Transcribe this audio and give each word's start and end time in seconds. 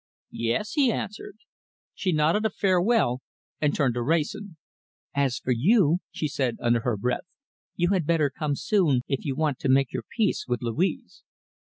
"Yes!" 0.33 0.71
he 0.71 0.91
answered. 0.91 1.35
She 1.93 2.11
nodded 2.11 2.43
a 2.47 2.49
farewell 2.49 3.21
and 3.59 3.71
turned 3.75 3.93
to 3.93 4.01
Wrayson. 4.01 4.57
"As 5.13 5.37
for 5.37 5.51
you," 5.51 5.99
she 6.09 6.27
said 6.27 6.57
under 6.59 6.79
her 6.79 6.97
breath, 6.97 7.27
"you 7.75 7.89
had 7.89 8.07
better 8.07 8.31
come 8.31 8.55
soon 8.55 9.01
if 9.07 9.25
you 9.25 9.35
want 9.35 9.59
to 9.59 9.69
make 9.69 9.93
your 9.93 10.05
peace 10.17 10.45
with 10.47 10.63
Louise." 10.63 11.21